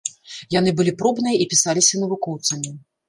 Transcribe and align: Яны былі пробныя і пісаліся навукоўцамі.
Яны 0.53 0.71
былі 0.79 0.93
пробныя 1.03 1.35
і 1.43 1.47
пісаліся 1.53 2.03
навукоўцамі. 2.05 2.75